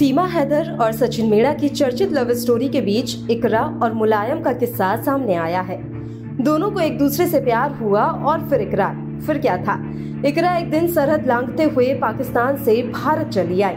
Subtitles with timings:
[0.00, 4.52] सीमा हैदर और सचिन मीणा की चर्चित लव स्टोरी के बीच इकरा और मुलायम का
[4.52, 5.76] किस्सा सामने आया है।
[6.44, 9.92] दोनों को एक दूसरे से प्यार हुआ और फिर इकरार फिर क्या था?
[10.26, 13.74] इकरा एक दिन सरहद लांघते हुए पाकिस्तान से भारत चली आई।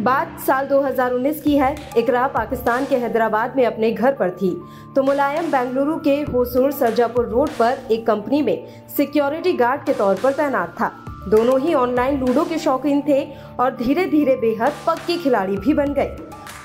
[0.00, 4.60] बात साल 2019 की है। इकरा पाकिस्तान के हैदराबाद में अपने घर पर थी।
[4.96, 8.64] तो मुलायम बेंगलुरु के होसूर सरजापुर रोड पर एक कंपनी में
[8.96, 10.92] सिक्योरिटी गार्ड के तौर पर तैनात था।
[11.28, 13.22] दोनों ही ऑनलाइन लूडो के शौकीन थे
[13.60, 16.16] और धीरे धीरे बेहद पक्के खिलाड़ी भी बन गए।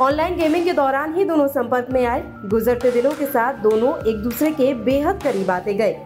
[0.00, 4.22] ऑनलाइन गेमिंग के दौरान ही दोनों संपर्क में आए। गुजरते दिनों के साथ दोनों एक
[4.22, 5.96] दूसरे के बेहद करीब आते गए।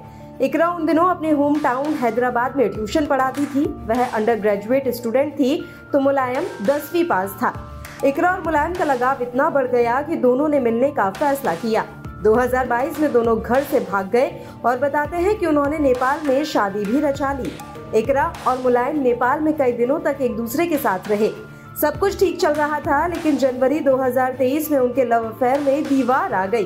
[0.40, 5.32] इकरा उन दिनों अपने होम टाउन हैदराबाद में ट्यूशन पढ़ाती थी। वह अंडर ग्रेजुएट स्टूडेंट
[5.34, 5.56] थी
[5.92, 7.52] तो मुलायम दसवीं पास था।
[8.04, 11.84] इकरा और मुलायम का लगाव इतना बढ़ गया कि दोनों ने मिलने का फैसला किया।
[12.22, 16.84] 2022 में दोनों घर से भाग गए और बताते हैं कि उन्होंने नेपाल में शादी
[16.84, 17.52] भी रचा ली।
[17.98, 21.30] इकरा और मुलायम नेपाल में कई दिनों तक एक दूसरे के साथ रहे।
[21.80, 26.34] सब कुछ ठीक चल रहा था, लेकिन जनवरी 2023 में उनके लव अफेयर में दीवार
[26.34, 26.64] आ गई।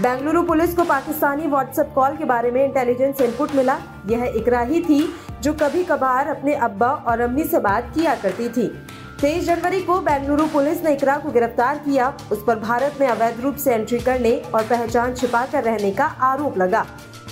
[0.00, 4.80] बेंगलुरु पुलिस को पाकिस्तानी व्हाट्सएप कॉल के बारे में इंटेलिजेंस इनपुट मिला। यह इकरा ही
[4.80, 8.86] थी, जो कभी कभार अपने अब्बा और अम्मी से बात किया करती थी।
[9.24, 13.40] तेईस जनवरी को बेंगलुरु पुलिस ने इकरा को गिरफ़्तार किया। उस पर भारत में अवैध
[13.40, 16.84] रूप से एंट्री करने और पहचान छिपा कर रहने का आरोप लगा।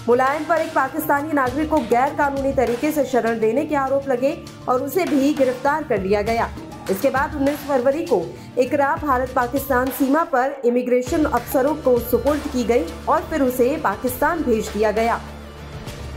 [0.09, 4.33] मुलायम पर एक पाकिस्तानी नागरिक को गैर कानूनी तरीके से शरण देने के आरोप लगे
[4.69, 6.48] और उसे भी गिरफ़्तार कर लिया गया।
[6.91, 8.23] इसके बाद 19 फरवरी को
[8.59, 14.42] इकरा भारत पाकिस्तान सीमा पर इमिग्रेशन अफसरों को सुपुर्द की गई और फिर उसे पाकिस्तान
[14.42, 15.20] भेज दिया गया।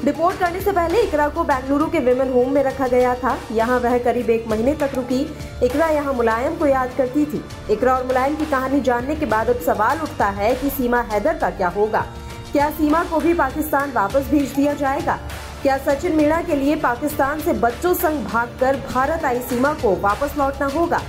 [0.03, 3.79] रिपोर्ट करने से पहले इकरा को बेंगलुरु के विमेन होम में रखा गया था। यहाँ
[3.79, 5.21] वह करीब एक महीने तक रुकी।
[5.63, 9.49] इकरा यहाँ मुलायम को याद करती थी। इकरा और मुलायम की कहानी जानने के बाद
[9.49, 12.05] अब सवाल उठता है कि सीमा हैदर का क्या होगा?
[12.51, 15.19] क्या सीमा को भी पाकिस्तान वापस भेज दिया जाएगा?
[15.61, 20.37] क्या सचिन मीणा के लिए पाकिस्तान से बच्चों संग भागकर भारत आई सीमा को वापस
[20.37, 21.01] लौटना होगा?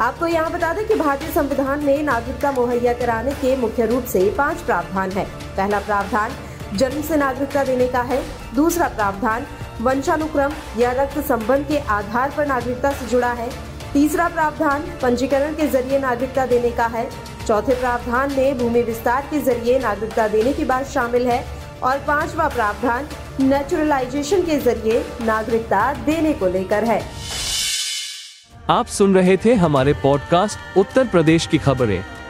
[0.00, 4.30] आपको यहाँ बता दें कि भारतीय संविधान में नागरिकता मुहैया कराने के मुख्य रूप से
[4.30, 5.24] पाँच प्रावधान है।
[5.56, 6.30] पहला प्रावधान
[6.74, 9.46] जन्म से नागरिकता देने का है। दूसरा प्रावधान,
[9.80, 13.50] वंशानुक्रम या रक्त संबंध के आधार पर नागरिकता से जुड़ा है।
[13.92, 17.10] तीसरा प्रावधान, पंजीकरण के ज़रिए नागरिकता देने का है।
[17.46, 22.48] चौथे प्रावधान में भूमि विस्तार के ज़रिए नागरिकता देने की बात शामिल है। और पांचवा
[22.48, 23.08] प्रावधान
[23.40, 27.02] नेचुरलाइजेशन के ज़रिए नागरिकता देने को लेकर है।
[28.70, 32.15] आप सुन रहे थे हमारे पॉडकास्ट उत्तर प्रदेश की खबरें।